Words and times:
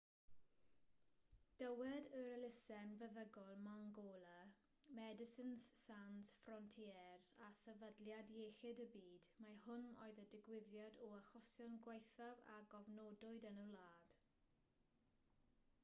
dywed 1.57 2.07
yr 2.19 2.29
elusen 2.35 2.93
feddygol 3.01 3.59
mangola 3.65 4.37
medecines 4.99 5.65
sans 5.81 6.31
frontieres 6.45 7.29
a 7.49 7.51
sefydliad 7.61 8.33
iechyd 8.39 8.83
y 8.87 8.89
byd 8.95 9.29
mai 9.45 9.53
hwn 9.67 9.87
oedd 10.07 10.23
y 10.25 10.27
digwyddiad 10.33 10.99
o 11.09 11.13
achosion 11.21 11.77
gwaethaf 11.87 12.43
a 12.57 12.59
gofnodwyd 12.75 13.47
yn 13.53 13.63
y 13.67 13.71
wlad 13.75 14.17